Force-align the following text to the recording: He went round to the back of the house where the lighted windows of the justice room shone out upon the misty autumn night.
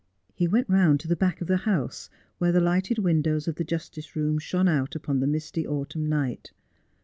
He 0.33 0.47
went 0.47 0.67
round 0.67 0.99
to 1.01 1.07
the 1.07 1.15
back 1.15 1.41
of 1.41 1.47
the 1.47 1.57
house 1.57 2.09
where 2.39 2.51
the 2.51 2.59
lighted 2.59 2.97
windows 2.97 3.47
of 3.47 3.53
the 3.53 3.63
justice 3.63 4.15
room 4.15 4.39
shone 4.39 4.67
out 4.67 4.95
upon 4.95 5.19
the 5.19 5.27
misty 5.27 5.67
autumn 5.67 6.09
night. 6.09 6.51